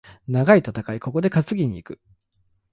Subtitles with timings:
[0.27, 2.01] 長い戦い、ここで担ぎに行く。